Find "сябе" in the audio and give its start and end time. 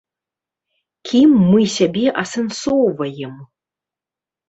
1.77-2.07